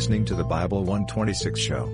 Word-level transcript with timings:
listening 0.00 0.24
to 0.24 0.34
the 0.34 0.42
Bible 0.42 0.78
126 0.78 1.60
show. 1.60 1.84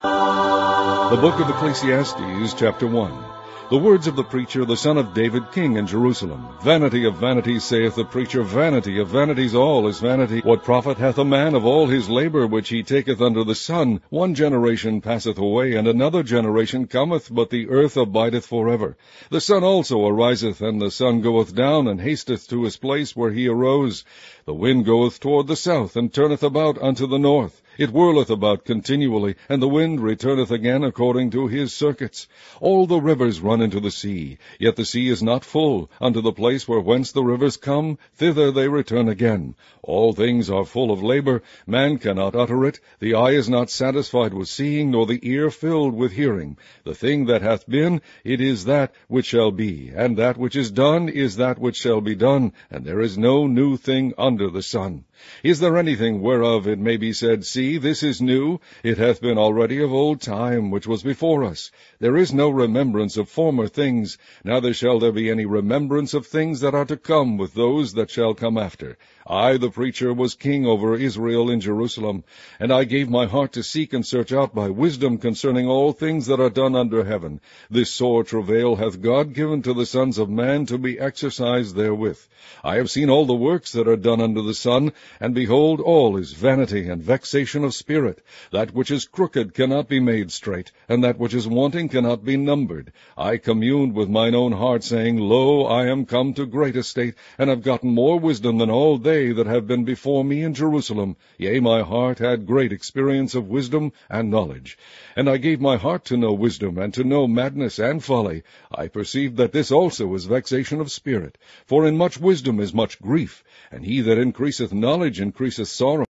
The 0.00 1.18
book 1.20 1.38
of 1.38 1.50
Ecclesiastes, 1.50 2.54
chapter 2.54 2.86
1. 2.86 3.37
The 3.70 3.76
words 3.76 4.06
of 4.06 4.16
the 4.16 4.24
preacher, 4.24 4.64
the 4.64 4.78
son 4.78 4.96
of 4.96 5.12
David, 5.12 5.52
king 5.52 5.76
in 5.76 5.86
Jerusalem. 5.86 6.48
Vanity 6.62 7.04
of 7.04 7.18
vanities, 7.18 7.64
saith 7.64 7.96
the 7.96 8.04
preacher, 8.04 8.42
vanity 8.42 8.98
of 8.98 9.08
vanities 9.08 9.54
all 9.54 9.86
is 9.88 10.00
vanity. 10.00 10.40
What 10.40 10.64
profit 10.64 10.96
hath 10.96 11.18
a 11.18 11.24
man 11.24 11.54
of 11.54 11.66
all 11.66 11.86
his 11.86 12.08
labor 12.08 12.46
which 12.46 12.70
he 12.70 12.82
taketh 12.82 13.20
under 13.20 13.44
the 13.44 13.54
sun? 13.54 14.00
One 14.08 14.34
generation 14.34 15.02
passeth 15.02 15.36
away, 15.36 15.74
and 15.74 15.86
another 15.86 16.22
generation 16.22 16.86
cometh, 16.86 17.28
but 17.30 17.50
the 17.50 17.68
earth 17.68 17.98
abideth 17.98 18.46
for 18.46 18.70
ever. 18.70 18.96
The 19.28 19.42
sun 19.42 19.62
also 19.62 20.02
ariseth, 20.06 20.62
and 20.62 20.80
the 20.80 20.90
sun 20.90 21.20
goeth 21.20 21.54
down, 21.54 21.88
and 21.88 22.00
hasteth 22.00 22.48
to 22.48 22.64
his 22.64 22.78
place 22.78 23.14
where 23.14 23.32
he 23.32 23.48
arose. 23.48 24.02
The 24.46 24.54
wind 24.54 24.86
goeth 24.86 25.20
toward 25.20 25.46
the 25.46 25.56
south, 25.56 25.94
and 25.94 26.10
turneth 26.10 26.42
about 26.42 26.80
unto 26.80 27.06
the 27.06 27.18
north. 27.18 27.60
It 27.78 27.90
whirleth 27.90 28.28
about 28.28 28.64
continually, 28.64 29.36
and 29.48 29.62
the 29.62 29.68
wind 29.68 30.00
returneth 30.00 30.50
again 30.50 30.82
according 30.82 31.30
to 31.30 31.46
his 31.46 31.72
circuits. 31.72 32.26
All 32.60 32.88
the 32.88 33.00
rivers 33.00 33.40
run 33.40 33.62
into 33.62 33.78
the 33.78 33.92
sea, 33.92 34.38
yet 34.58 34.74
the 34.74 34.84
sea 34.84 35.08
is 35.08 35.22
not 35.22 35.44
full. 35.44 35.88
Unto 36.00 36.20
the 36.20 36.32
place 36.32 36.66
where 36.66 36.80
whence 36.80 37.12
the 37.12 37.22
rivers 37.22 37.56
come, 37.56 37.96
thither 38.16 38.50
they 38.50 38.66
return 38.66 39.08
again. 39.08 39.54
All 39.84 40.12
things 40.12 40.50
are 40.50 40.64
full 40.64 40.90
of 40.90 41.04
labor. 41.04 41.40
Man 41.68 41.98
cannot 41.98 42.34
utter 42.34 42.64
it. 42.64 42.80
The 42.98 43.14
eye 43.14 43.30
is 43.30 43.48
not 43.48 43.70
satisfied 43.70 44.34
with 44.34 44.48
seeing, 44.48 44.90
nor 44.90 45.06
the 45.06 45.20
ear 45.22 45.48
filled 45.48 45.94
with 45.94 46.10
hearing. 46.10 46.56
The 46.82 46.96
thing 46.96 47.26
that 47.26 47.42
hath 47.42 47.68
been, 47.68 48.00
it 48.24 48.40
is 48.40 48.64
that 48.64 48.92
which 49.06 49.26
shall 49.26 49.52
be, 49.52 49.92
and 49.94 50.16
that 50.16 50.36
which 50.36 50.56
is 50.56 50.72
done 50.72 51.08
is 51.08 51.36
that 51.36 51.60
which 51.60 51.76
shall 51.76 52.00
be 52.00 52.16
done, 52.16 52.54
and 52.72 52.84
there 52.84 53.00
is 53.00 53.16
no 53.16 53.46
new 53.46 53.76
thing 53.76 54.14
under 54.18 54.50
the 54.50 54.62
sun. 54.62 55.04
Is 55.42 55.60
there 55.60 55.76
anything 55.76 56.22
whereof 56.22 56.66
it 56.66 56.78
may 56.78 56.96
be 56.96 57.12
said, 57.12 57.44
See, 57.44 57.67
this 57.76 58.02
is 58.02 58.22
new? 58.22 58.60
It 58.82 58.96
hath 58.96 59.20
been 59.20 59.36
already 59.36 59.82
of 59.82 59.92
old 59.92 60.22
time, 60.22 60.70
which 60.70 60.86
was 60.86 61.02
before 61.02 61.44
us. 61.44 61.70
There 61.98 62.16
is 62.16 62.32
no 62.32 62.48
remembrance 62.48 63.16
of 63.16 63.28
former 63.28 63.68
things, 63.68 64.16
neither 64.44 64.72
shall 64.72 64.98
there 64.98 65.12
be 65.12 65.28
any 65.28 65.44
remembrance 65.44 66.14
of 66.14 66.26
things 66.26 66.60
that 66.60 66.74
are 66.74 66.86
to 66.86 66.96
come 66.96 67.36
with 67.36 67.52
those 67.52 67.92
that 67.94 68.10
shall 68.10 68.32
come 68.32 68.56
after. 68.56 68.96
I, 69.26 69.58
the 69.58 69.70
preacher, 69.70 70.14
was 70.14 70.34
king 70.34 70.64
over 70.64 70.96
Israel 70.96 71.50
in 71.50 71.60
Jerusalem, 71.60 72.24
and 72.58 72.72
I 72.72 72.84
gave 72.84 73.10
my 73.10 73.26
heart 73.26 73.52
to 73.52 73.62
seek 73.62 73.92
and 73.92 74.06
search 74.06 74.32
out 74.32 74.54
by 74.54 74.70
wisdom 74.70 75.18
concerning 75.18 75.66
all 75.66 75.92
things 75.92 76.26
that 76.28 76.40
are 76.40 76.48
done 76.48 76.74
under 76.74 77.04
heaven. 77.04 77.40
This 77.68 77.90
sore 77.90 78.24
travail 78.24 78.76
hath 78.76 79.02
God 79.02 79.34
given 79.34 79.60
to 79.62 79.74
the 79.74 79.84
sons 79.84 80.16
of 80.16 80.30
man 80.30 80.64
to 80.66 80.78
be 80.78 80.98
exercised 80.98 81.76
therewith. 81.76 82.20
I 82.64 82.76
have 82.76 82.90
seen 82.90 83.10
all 83.10 83.26
the 83.26 83.34
works 83.34 83.72
that 83.72 83.88
are 83.88 83.96
done 83.96 84.20
under 84.20 84.40
the 84.40 84.54
sun, 84.54 84.92
and 85.20 85.34
behold, 85.34 85.80
all 85.80 86.16
is 86.16 86.32
vanity 86.32 86.88
and 86.88 87.02
vexation 87.02 87.57
of 87.64 87.74
spirit. 87.74 88.22
That 88.52 88.74
which 88.74 88.90
is 88.90 89.06
crooked 89.06 89.54
cannot 89.54 89.88
be 89.88 90.00
made 90.00 90.30
straight, 90.30 90.72
and 90.88 91.04
that 91.04 91.18
which 91.18 91.34
is 91.34 91.46
wanting 91.46 91.88
cannot 91.88 92.24
be 92.24 92.36
numbered. 92.36 92.92
I 93.16 93.36
communed 93.36 93.94
with 93.94 94.08
mine 94.08 94.34
own 94.34 94.52
heart, 94.52 94.84
saying, 94.84 95.18
Lo, 95.18 95.64
I 95.64 95.86
am 95.86 96.06
come 96.06 96.34
to 96.34 96.46
great 96.46 96.76
estate, 96.76 97.14
and 97.38 97.50
have 97.50 97.62
gotten 97.62 97.94
more 97.94 98.18
wisdom 98.18 98.58
than 98.58 98.70
all 98.70 98.98
they 98.98 99.32
that 99.32 99.46
have 99.46 99.66
been 99.66 99.84
before 99.84 100.24
me 100.24 100.42
in 100.42 100.54
Jerusalem. 100.54 101.16
Yea, 101.36 101.60
my 101.60 101.82
heart 101.82 102.18
had 102.18 102.46
great 102.46 102.72
experience 102.72 103.34
of 103.34 103.48
wisdom 103.48 103.92
and 104.10 104.30
knowledge. 104.30 104.78
And 105.16 105.28
I 105.28 105.36
gave 105.36 105.60
my 105.60 105.76
heart 105.76 106.04
to 106.06 106.16
know 106.16 106.32
wisdom, 106.32 106.78
and 106.78 106.92
to 106.94 107.04
know 107.04 107.26
madness 107.26 107.78
and 107.78 108.02
folly. 108.02 108.42
I 108.70 108.88
perceived 108.88 109.36
that 109.36 109.52
this 109.52 109.70
also 109.70 110.14
is 110.14 110.24
vexation 110.24 110.80
of 110.80 110.90
spirit. 110.90 111.38
For 111.66 111.86
in 111.86 111.96
much 111.96 112.18
wisdom 112.18 112.60
is 112.60 112.74
much 112.74 113.00
grief, 113.00 113.44
and 113.70 113.84
he 113.84 114.00
that 114.00 114.18
increaseth 114.18 114.72
knowledge 114.72 115.20
increaseth 115.20 115.68
sorrow. 115.68 116.07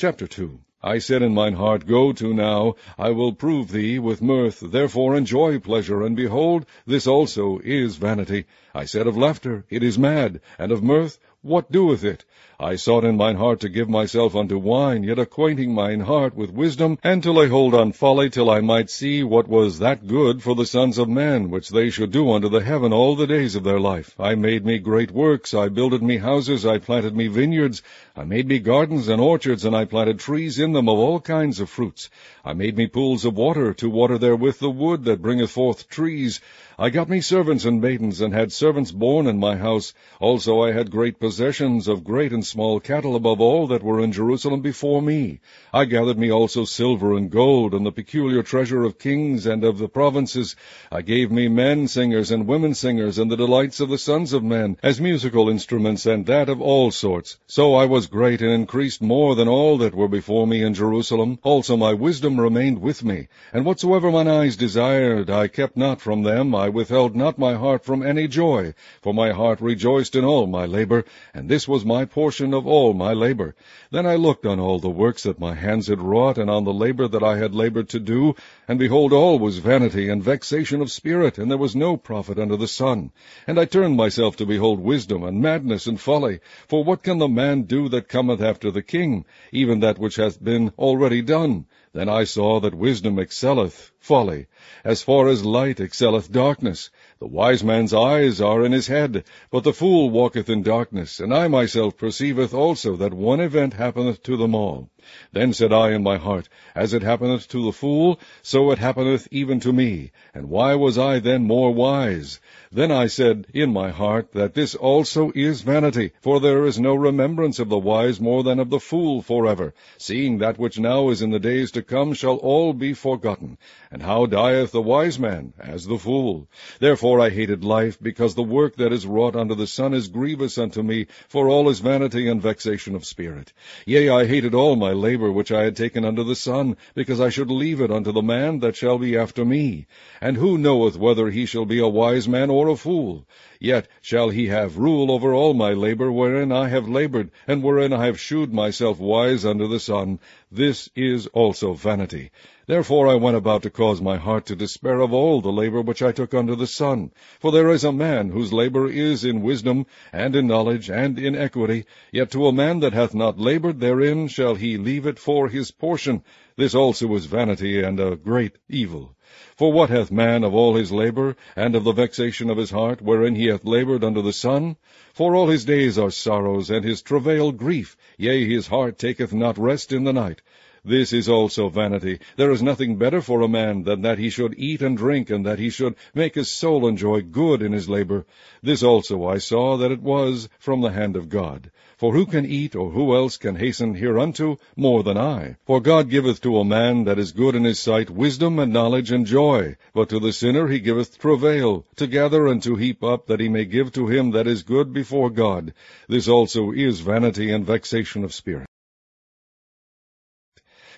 Chapter 0.00 0.26
2 0.26 0.60
I 0.82 0.96
said 0.96 1.20
in 1.20 1.34
mine 1.34 1.52
heart, 1.52 1.86
Go 1.86 2.14
to 2.14 2.32
now, 2.32 2.76
I 2.98 3.10
will 3.10 3.34
prove 3.34 3.70
thee 3.70 3.98
with 3.98 4.22
mirth, 4.22 4.60
therefore 4.60 5.14
enjoy 5.14 5.58
pleasure, 5.58 6.02
and 6.02 6.16
behold, 6.16 6.64
this 6.86 7.06
also 7.06 7.60
is 7.62 7.96
vanity. 7.96 8.46
I 8.74 8.86
said 8.86 9.06
of 9.06 9.18
laughter, 9.18 9.66
It 9.68 9.82
is 9.82 9.98
mad, 9.98 10.40
and 10.58 10.72
of 10.72 10.82
mirth, 10.82 11.18
what 11.42 11.72
doeth 11.72 12.04
it? 12.04 12.24
I 12.58 12.76
sought 12.76 13.04
in 13.04 13.16
mine 13.16 13.36
heart 13.36 13.60
to 13.60 13.70
give 13.70 13.88
myself 13.88 14.36
unto 14.36 14.58
wine, 14.58 15.02
yet 15.02 15.18
acquainting 15.18 15.72
mine 15.72 16.00
heart 16.00 16.36
with 16.36 16.52
wisdom, 16.52 16.98
and 17.02 17.22
to 17.22 17.32
lay 17.32 17.48
hold 17.48 17.74
on 17.74 17.92
folly, 17.92 18.28
till 18.28 18.50
I 18.50 18.60
might 18.60 18.90
see 18.90 19.22
what 19.22 19.48
was 19.48 19.78
that 19.78 20.06
good 20.06 20.42
for 20.42 20.54
the 20.54 20.66
sons 20.66 20.98
of 20.98 21.08
men, 21.08 21.48
which 21.48 21.70
they 21.70 21.88
should 21.88 22.10
do 22.10 22.30
unto 22.30 22.50
the 22.50 22.62
heaven 22.62 22.92
all 22.92 23.16
the 23.16 23.26
days 23.26 23.54
of 23.54 23.64
their 23.64 23.80
life. 23.80 24.14
I 24.20 24.34
made 24.34 24.66
me 24.66 24.78
great 24.78 25.10
works, 25.10 25.54
I 25.54 25.68
builded 25.68 26.02
me 26.02 26.18
houses, 26.18 26.66
I 26.66 26.76
planted 26.76 27.16
me 27.16 27.28
vineyards, 27.28 27.82
I 28.14 28.24
made 28.24 28.46
me 28.46 28.58
gardens 28.58 29.08
and 29.08 29.22
orchards, 29.22 29.64
and 29.64 29.74
I 29.74 29.86
planted 29.86 30.18
trees 30.18 30.58
in 30.58 30.72
them 30.72 30.90
of 30.90 30.98
all 30.98 31.20
kinds 31.20 31.60
of 31.60 31.70
fruits. 31.70 32.10
I 32.44 32.52
made 32.52 32.76
me 32.76 32.86
pools 32.86 33.24
of 33.24 33.38
water, 33.38 33.72
to 33.72 33.88
water 33.88 34.18
therewith 34.18 34.58
the 34.58 34.68
wood 34.68 35.04
that 35.04 35.22
bringeth 35.22 35.50
forth 35.50 35.88
trees. 35.88 36.42
I 36.82 36.88
got 36.88 37.10
me 37.10 37.20
servants 37.20 37.66
and 37.66 37.78
maidens, 37.78 38.22
and 38.22 38.32
had 38.32 38.52
servants 38.52 38.90
born 38.90 39.26
in 39.26 39.38
my 39.38 39.54
house. 39.54 39.92
Also 40.18 40.62
I 40.62 40.72
had 40.72 40.90
great 40.90 41.20
possessions 41.20 41.88
of 41.88 42.04
great 42.04 42.32
and 42.32 42.42
small 42.42 42.80
cattle 42.80 43.16
above 43.16 43.38
all 43.38 43.66
that 43.66 43.82
were 43.82 44.00
in 44.00 44.12
Jerusalem 44.12 44.62
before 44.62 45.02
me. 45.02 45.40
I 45.74 45.84
gathered 45.84 46.16
me 46.16 46.32
also 46.32 46.64
silver 46.64 47.18
and 47.18 47.30
gold, 47.30 47.74
and 47.74 47.84
the 47.84 47.92
peculiar 47.92 48.42
treasure 48.42 48.82
of 48.82 48.98
kings 48.98 49.44
and 49.44 49.62
of 49.62 49.76
the 49.76 49.90
provinces. 49.90 50.56
I 50.90 51.02
gave 51.02 51.30
me 51.30 51.48
men 51.48 51.86
singers 51.86 52.30
and 52.30 52.46
women 52.46 52.72
singers, 52.72 53.18
and 53.18 53.30
the 53.30 53.36
delights 53.36 53.80
of 53.80 53.90
the 53.90 53.98
sons 53.98 54.32
of 54.32 54.42
men, 54.42 54.78
as 54.82 55.02
musical 55.02 55.50
instruments, 55.50 56.06
and 56.06 56.24
that 56.24 56.48
of 56.48 56.62
all 56.62 56.90
sorts. 56.90 57.36
So 57.46 57.74
I 57.74 57.84
was 57.84 58.06
great, 58.06 58.40
and 58.40 58.52
increased 58.52 59.02
more 59.02 59.34
than 59.34 59.48
all 59.48 59.76
that 59.76 59.94
were 59.94 60.08
before 60.08 60.46
me 60.46 60.62
in 60.62 60.72
Jerusalem. 60.72 61.40
Also 61.42 61.76
my 61.76 61.92
wisdom 61.92 62.40
remained 62.40 62.80
with 62.80 63.04
me, 63.04 63.28
and 63.52 63.66
whatsoever 63.66 64.10
mine 64.10 64.28
eyes 64.28 64.56
desired, 64.56 65.28
I 65.28 65.46
kept 65.46 65.76
not 65.76 66.00
from 66.00 66.22
them. 66.22 66.54
I 66.54 66.69
withheld 66.70 67.14
not 67.14 67.38
my 67.38 67.54
heart 67.54 67.84
from 67.84 68.02
any 68.02 68.26
joy, 68.26 68.74
for 69.02 69.12
my 69.12 69.32
heart 69.32 69.60
rejoiced 69.60 70.16
in 70.16 70.24
all 70.24 70.46
my 70.46 70.66
labor, 70.66 71.04
and 71.34 71.48
this 71.48 71.68
was 71.68 71.84
my 71.84 72.04
portion 72.04 72.54
of 72.54 72.66
all 72.66 72.94
my 72.94 73.12
labor. 73.12 73.54
Then 73.90 74.06
I 74.06 74.14
looked 74.14 74.46
on 74.46 74.58
all 74.58 74.78
the 74.78 74.88
works 74.88 75.24
that 75.24 75.38
my 75.38 75.54
hands 75.54 75.88
had 75.88 76.00
wrought, 76.00 76.38
and 76.38 76.48
on 76.48 76.64
the 76.64 76.72
labor 76.72 77.08
that 77.08 77.22
I 77.22 77.36
had 77.36 77.54
labored 77.54 77.88
to 77.90 78.00
do, 78.00 78.34
and 78.66 78.78
behold, 78.78 79.12
all 79.12 79.38
was 79.38 79.58
vanity 79.58 80.08
and 80.08 80.22
vexation 80.22 80.80
of 80.80 80.90
spirit, 80.90 81.38
and 81.38 81.50
there 81.50 81.58
was 81.58 81.76
no 81.76 81.96
profit 81.96 82.38
under 82.38 82.56
the 82.56 82.68
sun. 82.68 83.10
And 83.46 83.58
I 83.58 83.64
turned 83.64 83.96
myself 83.96 84.36
to 84.36 84.46
behold 84.46 84.80
wisdom, 84.80 85.24
and 85.24 85.42
madness, 85.42 85.86
and 85.86 86.00
folly. 86.00 86.40
For 86.68 86.84
what 86.84 87.02
can 87.02 87.18
the 87.18 87.28
man 87.28 87.62
do 87.62 87.88
that 87.88 88.08
cometh 88.08 88.40
after 88.40 88.70
the 88.70 88.82
king? 88.82 89.24
Even 89.52 89.80
that 89.80 89.98
which 89.98 90.16
hath 90.16 90.42
been 90.42 90.72
already 90.78 91.22
done. 91.22 91.66
Then 91.92 92.08
I 92.08 92.24
saw 92.24 92.60
that 92.60 92.74
wisdom 92.74 93.18
excelleth 93.18 93.90
folly, 93.98 94.46
as 94.84 95.02
far 95.02 95.28
as 95.28 95.44
light 95.44 95.80
excelleth 95.80 96.30
darkness. 96.30 96.90
The 97.20 97.26
wise 97.26 97.62
man's 97.62 97.92
eyes 97.92 98.40
are 98.40 98.64
in 98.64 98.72
his 98.72 98.86
head, 98.86 99.24
but 99.50 99.62
the 99.62 99.74
fool 99.74 100.08
walketh 100.08 100.48
in 100.48 100.62
darkness. 100.62 101.20
And 101.20 101.34
I 101.34 101.48
myself 101.48 101.98
perceiveth 101.98 102.54
also 102.54 102.96
that 102.96 103.12
one 103.12 103.40
event 103.40 103.74
happeneth 103.74 104.22
to 104.22 104.38
them 104.38 104.54
all. 104.54 104.88
Then 105.32 105.52
said 105.52 105.72
I 105.72 105.90
in 105.90 106.02
my 106.02 106.16
heart, 106.16 106.48
As 106.74 106.94
it 106.94 107.02
happeneth 107.02 107.48
to 107.48 107.64
the 107.64 107.72
fool, 107.72 108.20
so 108.42 108.70
it 108.70 108.78
happeneth 108.78 109.28
even 109.30 109.60
to 109.60 109.72
me. 109.72 110.12
And 110.32 110.48
why 110.48 110.74
was 110.76 110.96
I 110.96 111.18
then 111.18 111.44
more 111.44 111.74
wise? 111.74 112.40
Then 112.72 112.90
I 112.90 113.06
said 113.06 113.46
in 113.52 113.72
my 113.72 113.90
heart 113.90 114.32
that 114.32 114.54
this 114.54 114.74
also 114.74 115.32
is 115.34 115.62
vanity, 115.62 116.12
for 116.20 116.38
there 116.38 116.64
is 116.64 116.78
no 116.78 116.94
remembrance 116.94 117.58
of 117.58 117.68
the 117.68 117.78
wise 117.78 118.20
more 118.20 118.42
than 118.42 118.58
of 118.60 118.70
the 118.70 118.78
fool 118.78 119.20
forever, 119.22 119.74
seeing 119.98 120.38
that 120.38 120.58
which 120.58 120.78
now 120.78 121.10
is 121.10 121.20
in 121.20 121.30
the 121.30 121.40
days 121.40 121.72
to 121.72 121.82
come 121.82 122.14
shall 122.14 122.36
all 122.36 122.72
be 122.72 122.94
forgotten. 122.94 123.58
And 123.90 124.02
how 124.02 124.26
dieth 124.26 124.70
the 124.70 124.80
wise 124.80 125.18
man? 125.18 125.52
As 125.58 125.86
the 125.86 125.98
fool. 125.98 126.46
Therefore 126.78 127.09
I 127.18 127.30
hated 127.30 127.64
life, 127.64 127.98
because 127.98 128.34
the 128.34 128.42
work 128.42 128.76
that 128.76 128.92
is 128.92 129.06
wrought 129.06 129.34
under 129.34 129.54
the 129.54 129.66
sun 129.66 129.94
is 129.94 130.08
grievous 130.08 130.58
unto 130.58 130.82
me, 130.82 131.06
for 131.28 131.48
all 131.48 131.70
is 131.70 131.80
vanity 131.80 132.28
and 132.28 132.42
vexation 132.42 132.94
of 132.94 133.06
spirit. 133.06 133.54
Yea, 133.86 134.10
I 134.10 134.26
hated 134.26 134.54
all 134.54 134.76
my 134.76 134.92
labor 134.92 135.32
which 135.32 135.50
I 135.50 135.62
had 135.62 135.76
taken 135.76 136.04
under 136.04 136.22
the 136.22 136.36
sun, 136.36 136.76
because 136.94 137.22
I 137.22 137.30
should 137.30 137.50
leave 137.50 137.80
it 137.80 137.90
unto 137.90 138.12
the 138.12 138.20
man 138.20 138.58
that 138.58 138.76
shall 138.76 138.98
be 138.98 139.16
after 139.16 139.46
me. 139.46 139.86
And 140.20 140.36
who 140.36 140.58
knoweth 140.58 140.98
whether 140.98 141.30
he 141.30 141.46
shall 141.46 141.64
be 141.64 141.78
a 141.78 141.88
wise 141.88 142.28
man 142.28 142.50
or 142.50 142.68
a 142.68 142.76
fool? 142.76 143.26
Yet 143.58 143.88
shall 144.02 144.28
he 144.28 144.48
have 144.48 144.76
rule 144.76 145.10
over 145.10 145.32
all 145.32 145.54
my 145.54 145.72
labor 145.72 146.12
wherein 146.12 146.52
I 146.52 146.68
have 146.68 146.88
labored, 146.88 147.30
and 147.46 147.62
wherein 147.62 147.94
I 147.94 148.06
have 148.06 148.20
shewed 148.20 148.52
myself 148.52 148.98
wise 148.98 149.46
under 149.46 149.66
the 149.66 149.80
sun. 149.80 150.18
This 150.52 150.90
is 150.94 151.26
also 151.28 151.72
vanity. 151.72 152.30
Therefore 152.70 153.08
I 153.08 153.16
went 153.16 153.36
about 153.36 153.64
to 153.64 153.70
cause 153.70 154.00
my 154.00 154.16
heart 154.16 154.46
to 154.46 154.54
despair 154.54 155.00
of 155.00 155.12
all 155.12 155.40
the 155.40 155.50
labor 155.50 155.80
which 155.80 156.02
I 156.02 156.12
took 156.12 156.32
under 156.32 156.54
the 156.54 156.68
sun. 156.68 157.10
For 157.40 157.50
there 157.50 157.68
is 157.68 157.82
a 157.82 157.90
man 157.90 158.28
whose 158.28 158.52
labor 158.52 158.88
is 158.88 159.24
in 159.24 159.42
wisdom, 159.42 159.86
and 160.12 160.36
in 160.36 160.46
knowledge, 160.46 160.88
and 160.88 161.18
in 161.18 161.34
equity, 161.34 161.84
yet 162.12 162.30
to 162.30 162.46
a 162.46 162.52
man 162.52 162.78
that 162.78 162.92
hath 162.92 163.12
not 163.12 163.40
labored 163.40 163.80
therein 163.80 164.28
shall 164.28 164.54
he 164.54 164.76
leave 164.76 165.04
it 165.04 165.18
for 165.18 165.48
his 165.48 165.72
portion. 165.72 166.22
This 166.54 166.72
also 166.72 167.12
is 167.16 167.26
vanity 167.26 167.82
and 167.82 167.98
a 167.98 168.14
great 168.14 168.52
evil. 168.68 169.16
For 169.56 169.72
what 169.72 169.90
hath 169.90 170.12
man 170.12 170.44
of 170.44 170.54
all 170.54 170.76
his 170.76 170.92
labour, 170.92 171.34
and 171.56 171.74
of 171.74 171.82
the 171.82 171.90
vexation 171.90 172.50
of 172.50 172.56
his 172.56 172.70
heart, 172.70 173.02
wherein 173.02 173.34
he 173.34 173.46
hath 173.46 173.64
laboured 173.64 174.04
under 174.04 174.22
the 174.22 174.32
sun? 174.32 174.76
For 175.12 175.34
all 175.34 175.48
his 175.48 175.64
days 175.64 175.98
are 175.98 176.12
sorrows, 176.12 176.70
and 176.70 176.84
his 176.84 177.02
travail 177.02 177.50
grief, 177.50 177.96
yea, 178.16 178.48
his 178.48 178.68
heart 178.68 178.96
taketh 178.96 179.32
not 179.34 179.58
rest 179.58 179.90
in 179.92 180.04
the 180.04 180.12
night. 180.12 180.40
This 180.84 181.12
is 181.12 181.28
also 181.28 181.68
vanity. 181.68 182.20
There 182.36 182.50
is 182.50 182.62
nothing 182.62 182.96
better 182.96 183.20
for 183.20 183.42
a 183.42 183.48
man 183.48 183.82
than 183.82 184.00
that 184.00 184.18
he 184.18 184.30
should 184.30 184.54
eat 184.56 184.80
and 184.80 184.96
drink, 184.96 185.28
and 185.28 185.44
that 185.44 185.58
he 185.58 185.68
should 185.68 185.94
make 186.14 186.34
his 186.34 186.50
soul 186.50 186.86
enjoy 186.86 187.20
good 187.20 187.60
in 187.60 187.72
his 187.72 187.86
labor. 187.86 188.24
This 188.62 188.82
also 188.82 189.26
I 189.26 189.36
saw 189.36 189.76
that 189.76 189.92
it 189.92 190.00
was 190.00 190.48
from 190.58 190.80
the 190.80 190.92
hand 190.92 191.16
of 191.16 191.28
God. 191.28 191.70
For 191.98 192.14
who 192.14 192.24
can 192.24 192.46
eat, 192.46 192.74
or 192.74 192.92
who 192.92 193.14
else 193.14 193.36
can 193.36 193.56
hasten 193.56 193.94
hereunto, 193.94 194.58
more 194.74 195.02
than 195.02 195.18
I? 195.18 195.56
For 195.66 195.82
God 195.82 196.08
giveth 196.08 196.40
to 196.40 196.56
a 196.56 196.64
man 196.64 197.04
that 197.04 197.18
is 197.18 197.32
good 197.32 197.54
in 197.54 197.64
his 197.64 197.78
sight 197.78 198.08
wisdom 198.08 198.58
and 198.58 198.72
knowledge 198.72 199.12
and 199.12 199.26
joy, 199.26 199.76
but 199.92 200.08
to 200.08 200.18
the 200.18 200.32
sinner 200.32 200.68
he 200.68 200.80
giveth 200.80 201.18
travail, 201.18 201.84
to 201.96 202.06
gather 202.06 202.46
and 202.46 202.62
to 202.62 202.76
heap 202.76 203.04
up, 203.04 203.26
that 203.26 203.40
he 203.40 203.50
may 203.50 203.66
give 203.66 203.92
to 203.92 204.06
him 204.06 204.30
that 204.30 204.46
is 204.46 204.62
good 204.62 204.94
before 204.94 205.28
God. 205.28 205.74
This 206.08 206.26
also 206.26 206.72
is 206.72 207.00
vanity 207.00 207.52
and 207.52 207.66
vexation 207.66 208.24
of 208.24 208.32
spirit. 208.32 208.69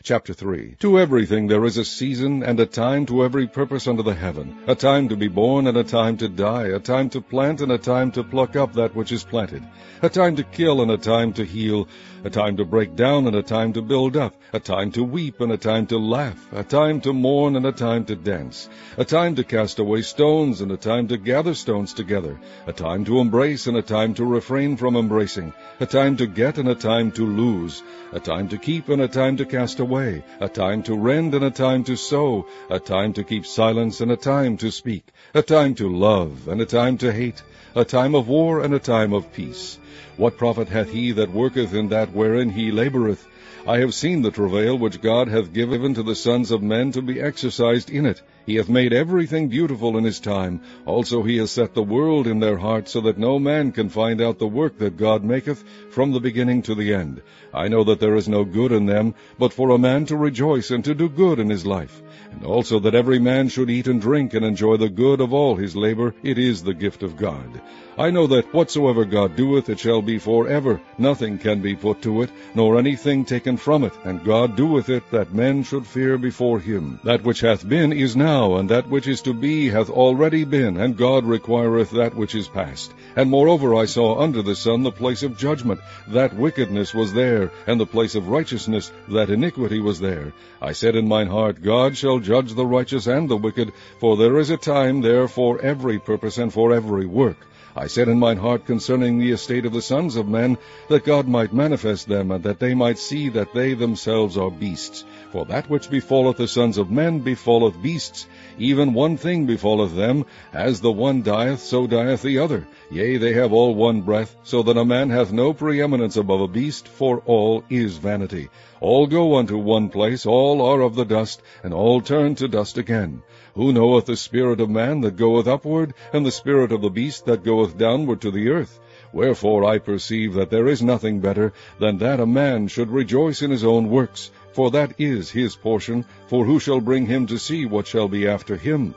Chapter 0.04 0.34
3 0.34 0.76
To 0.80 0.98
everything 0.98 1.46
there 1.46 1.64
is 1.64 1.76
a 1.76 1.84
season 1.84 2.42
and 2.42 2.58
a 2.58 2.66
time 2.66 3.06
to 3.06 3.22
every 3.22 3.46
purpose 3.46 3.86
under 3.86 4.02
the 4.02 4.14
heaven, 4.14 4.58
a 4.66 4.74
time 4.74 5.08
to 5.10 5.16
be 5.16 5.28
born 5.28 5.68
and 5.68 5.76
a 5.76 5.84
time 5.84 6.16
to 6.16 6.28
die, 6.28 6.68
a 6.68 6.80
time 6.80 7.08
to 7.10 7.20
plant 7.20 7.60
and 7.60 7.70
a 7.70 7.78
time 7.78 8.10
to 8.12 8.24
pluck 8.24 8.56
up 8.56 8.72
that 8.72 8.96
which 8.96 9.12
is 9.12 9.22
planted, 9.22 9.62
a 10.02 10.08
time 10.08 10.34
to 10.36 10.42
kill 10.42 10.82
and 10.82 10.90
a 10.90 10.96
time 10.96 11.32
to 11.34 11.44
heal, 11.44 11.86
a 12.24 12.30
time 12.30 12.56
to 12.56 12.64
break 12.64 12.96
down 12.96 13.28
and 13.28 13.36
a 13.36 13.42
time 13.42 13.72
to 13.74 13.82
build 13.82 14.16
up, 14.16 14.34
a 14.52 14.58
time 14.58 14.90
to 14.90 15.04
weep 15.04 15.40
and 15.40 15.52
a 15.52 15.56
time 15.56 15.86
to 15.86 15.98
laugh, 15.98 16.48
a 16.52 16.64
time 16.64 17.00
to 17.00 17.12
mourn 17.12 17.54
and 17.54 17.66
a 17.66 17.72
time 17.72 18.04
to 18.04 18.16
dance, 18.16 18.68
a 18.96 19.04
time 19.04 19.36
to 19.36 19.44
cast 19.44 19.78
away 19.78 20.02
stones 20.02 20.60
and 20.62 20.72
a 20.72 20.76
time 20.76 21.06
to 21.06 21.16
gather 21.16 21.54
stones 21.54 21.92
together, 21.94 22.40
a 22.66 22.72
time 22.72 23.04
to 23.04 23.20
embrace 23.20 23.68
and 23.68 23.76
a 23.76 23.82
time 23.82 24.14
to 24.14 24.24
refrain 24.24 24.76
from 24.76 24.96
embracing, 24.96 25.52
a 25.78 25.86
time 25.86 26.16
to 26.16 26.26
get 26.26 26.58
and 26.58 26.68
a 26.68 26.74
time 26.74 27.12
to 27.12 27.24
lose, 27.24 27.82
a 28.12 28.18
time 28.18 28.48
to 28.48 28.58
keep 28.58 28.88
and 28.88 29.02
a 29.02 29.08
time 29.08 29.36
to 29.36 29.44
cast 29.44 29.78
away, 29.78 29.81
away, 29.82 30.24
a 30.40 30.48
time 30.48 30.82
to 30.84 30.96
rend 30.96 31.34
and 31.34 31.44
a 31.44 31.50
time 31.50 31.84
to 31.84 31.96
sow, 31.96 32.46
a 32.70 32.78
time 32.80 33.12
to 33.12 33.22
keep 33.22 33.44
silence 33.44 34.00
and 34.00 34.10
a 34.10 34.16
time 34.16 34.56
to 34.56 34.70
speak, 34.70 35.04
a 35.34 35.42
time 35.42 35.74
to 35.74 35.94
love 35.94 36.48
and 36.48 36.62
a 36.62 36.64
time 36.64 36.96
to 36.96 37.12
hate, 37.12 37.42
a 37.74 37.84
time 37.84 38.14
of 38.14 38.28
war 38.28 38.62
and 38.62 38.72
a 38.72 38.78
time 38.78 39.12
of 39.12 39.30
peace. 39.34 39.78
What 40.16 40.38
profit 40.38 40.68
hath 40.68 40.90
he 40.90 41.12
that 41.12 41.30
worketh 41.30 41.74
in 41.74 41.88
that 41.88 42.12
wherein 42.12 42.48
he 42.48 42.70
laboureth? 42.70 43.26
I 43.66 43.78
have 43.78 43.94
seen 43.94 44.22
the 44.22 44.30
travail 44.30 44.76
which 44.76 45.00
God 45.00 45.28
hath 45.28 45.52
given 45.52 45.94
to 45.94 46.02
the 46.02 46.14
sons 46.14 46.50
of 46.50 46.62
men 46.62 46.92
to 46.92 47.02
be 47.02 47.20
exercised 47.20 47.90
in 47.90 48.06
it. 48.06 48.22
He 48.44 48.56
hath 48.56 48.68
made 48.68 48.92
everything 48.92 49.48
beautiful 49.48 49.96
in 49.96 50.04
his 50.04 50.18
time. 50.18 50.62
Also 50.84 51.22
he 51.22 51.36
hath 51.36 51.50
set 51.50 51.74
the 51.74 51.82
world 51.82 52.26
in 52.26 52.40
their 52.40 52.56
hearts, 52.56 52.90
so 52.90 53.00
that 53.02 53.18
no 53.18 53.38
man 53.38 53.70
can 53.70 53.88
find 53.88 54.20
out 54.20 54.40
the 54.40 54.48
work 54.48 54.78
that 54.78 54.96
God 54.96 55.22
maketh 55.22 55.62
from 55.90 56.10
the 56.10 56.18
beginning 56.18 56.62
to 56.62 56.74
the 56.74 56.92
end. 56.92 57.22
I 57.54 57.68
know 57.68 57.84
that 57.84 58.00
there 58.00 58.16
is 58.16 58.28
no 58.28 58.44
good 58.44 58.72
in 58.72 58.86
them, 58.86 59.14
but 59.38 59.52
for 59.52 59.70
a 59.70 59.78
man 59.78 60.06
to 60.06 60.16
rejoice 60.16 60.72
and 60.72 60.84
to 60.84 60.94
do 60.94 61.08
good 61.08 61.38
in 61.38 61.48
his 61.48 61.64
life. 61.64 62.02
And 62.32 62.44
also 62.44 62.80
that 62.80 62.96
every 62.96 63.20
man 63.20 63.48
should 63.48 63.70
eat 63.70 63.86
and 63.86 64.00
drink 64.00 64.34
and 64.34 64.44
enjoy 64.44 64.76
the 64.76 64.88
good 64.88 65.20
of 65.20 65.32
all 65.32 65.54
his 65.54 65.76
labor. 65.76 66.14
It 66.24 66.38
is 66.38 66.62
the 66.62 66.74
gift 66.74 67.02
of 67.04 67.16
God. 67.16 67.60
I 67.98 68.10
know 68.10 68.26
that 68.28 68.54
whatsoever 68.54 69.04
God 69.04 69.36
doeth, 69.36 69.68
it 69.68 69.78
shall 69.78 70.00
be 70.00 70.18
for 70.18 70.48
ever. 70.48 70.80
Nothing 70.96 71.36
can 71.36 71.60
be 71.60 71.76
put 71.76 72.00
to 72.02 72.22
it, 72.22 72.30
nor 72.54 72.78
anything 72.78 73.26
taken 73.26 73.58
from 73.58 73.84
it. 73.84 73.92
And 74.02 74.24
God 74.24 74.56
doeth 74.56 74.88
it, 74.88 75.10
that 75.10 75.34
men 75.34 75.62
should 75.62 75.86
fear 75.86 76.16
before 76.16 76.58
him. 76.58 77.00
That 77.04 77.22
which 77.22 77.40
hath 77.40 77.68
been 77.68 77.92
is 77.92 78.16
now, 78.16 78.56
and 78.56 78.70
that 78.70 78.88
which 78.88 79.06
is 79.06 79.20
to 79.22 79.34
be 79.34 79.68
hath 79.68 79.90
already 79.90 80.44
been, 80.44 80.78
and 80.78 80.96
God 80.96 81.26
requireth 81.26 81.90
that 81.90 82.14
which 82.14 82.34
is 82.34 82.48
past. 82.48 82.94
And 83.14 83.28
moreover 83.28 83.74
I 83.74 83.84
saw 83.84 84.20
under 84.20 84.40
the 84.40 84.56
sun 84.56 84.84
the 84.84 84.90
place 84.90 85.22
of 85.22 85.36
judgment, 85.36 85.80
that 86.08 86.34
wickedness 86.34 86.94
was 86.94 87.12
there, 87.12 87.50
and 87.66 87.78
the 87.78 87.84
place 87.84 88.14
of 88.14 88.28
righteousness, 88.28 88.90
that 89.08 89.28
iniquity 89.28 89.80
was 89.80 90.00
there. 90.00 90.32
I 90.62 90.72
said 90.72 90.96
in 90.96 91.08
mine 91.08 91.28
heart, 91.28 91.62
God 91.62 91.94
shall 91.98 92.20
judge 92.20 92.54
the 92.54 92.64
righteous 92.64 93.06
and 93.06 93.28
the 93.28 93.36
wicked, 93.36 93.70
for 94.00 94.16
there 94.16 94.38
is 94.38 94.48
a 94.48 94.56
time 94.56 95.02
there 95.02 95.28
for 95.28 95.60
every 95.60 95.98
purpose 95.98 96.38
and 96.38 96.50
for 96.50 96.72
every 96.72 97.04
work. 97.04 97.36
I 97.74 97.86
said 97.86 98.08
in 98.08 98.18
mine 98.18 98.36
heart 98.36 98.66
concerning 98.66 99.18
the 99.18 99.30
estate 99.30 99.64
of 99.64 99.72
the 99.72 99.80
sons 99.80 100.16
of 100.16 100.28
men, 100.28 100.58
that 100.88 101.04
God 101.04 101.26
might 101.26 101.54
manifest 101.54 102.06
them, 102.06 102.30
and 102.30 102.44
that 102.44 102.58
they 102.58 102.74
might 102.74 102.98
see 102.98 103.30
that 103.30 103.54
they 103.54 103.72
themselves 103.72 104.36
are 104.36 104.50
beasts. 104.50 105.04
For 105.30 105.46
that 105.46 105.70
which 105.70 105.88
befalleth 105.88 106.36
the 106.36 106.48
sons 106.48 106.76
of 106.76 106.90
men 106.90 107.20
befalleth 107.20 107.80
beasts. 107.80 108.26
Even 108.58 108.92
one 108.92 109.16
thing 109.16 109.46
befalleth 109.46 109.96
them, 109.96 110.26
as 110.52 110.82
the 110.82 110.92
one 110.92 111.22
dieth, 111.22 111.60
so 111.60 111.86
dieth 111.86 112.20
the 112.20 112.38
other. 112.38 112.66
Yea, 112.90 113.16
they 113.16 113.32
have 113.32 113.54
all 113.54 113.74
one 113.74 114.02
breath, 114.02 114.36
so 114.42 114.62
that 114.62 114.76
a 114.76 114.84
man 114.84 115.08
hath 115.08 115.32
no 115.32 115.54
preeminence 115.54 116.16
above 116.16 116.42
a 116.42 116.48
beast, 116.48 116.86
for 116.86 117.22
all 117.24 117.64
is 117.70 117.96
vanity. 117.96 118.50
All 118.82 119.06
go 119.06 119.36
unto 119.36 119.58
one 119.58 119.90
place, 119.90 120.26
all 120.26 120.60
are 120.60 120.80
of 120.80 120.96
the 120.96 121.04
dust, 121.04 121.40
and 121.62 121.72
all 121.72 122.00
turn 122.00 122.34
to 122.34 122.48
dust 122.48 122.78
again. 122.78 123.22
Who 123.54 123.72
knoweth 123.72 124.06
the 124.06 124.16
spirit 124.16 124.60
of 124.60 124.70
man 124.70 125.02
that 125.02 125.14
goeth 125.14 125.46
upward, 125.46 125.94
and 126.12 126.26
the 126.26 126.32
spirit 126.32 126.72
of 126.72 126.80
the 126.82 126.90
beast 126.90 127.24
that 127.26 127.44
goeth 127.44 127.78
downward 127.78 128.20
to 128.22 128.32
the 128.32 128.48
earth? 128.48 128.80
Wherefore 129.12 129.64
I 129.64 129.78
perceive 129.78 130.34
that 130.34 130.50
there 130.50 130.66
is 130.66 130.82
nothing 130.82 131.20
better 131.20 131.52
than 131.78 131.98
that 131.98 132.18
a 132.18 132.26
man 132.26 132.66
should 132.66 132.90
rejoice 132.90 133.40
in 133.40 133.52
his 133.52 133.62
own 133.62 133.88
works, 133.88 134.32
for 134.50 134.72
that 134.72 134.94
is 134.98 135.30
his 135.30 135.54
portion, 135.54 136.04
for 136.26 136.44
who 136.44 136.58
shall 136.58 136.80
bring 136.80 137.06
him 137.06 137.28
to 137.28 137.38
see 137.38 137.64
what 137.66 137.86
shall 137.86 138.08
be 138.08 138.26
after 138.26 138.56
him? 138.56 138.96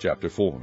Chapter 0.00 0.28
4 0.28 0.60